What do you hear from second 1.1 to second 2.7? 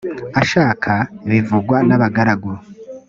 bivugwa n abagaragu